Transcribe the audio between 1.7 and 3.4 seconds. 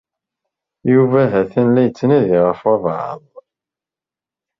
la yettnadi ɣef walbaɛḍ.